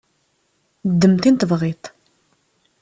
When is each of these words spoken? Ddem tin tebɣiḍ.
Ddem 0.91 1.13
tin 1.21 1.35
tebɣiḍ. 1.35 1.83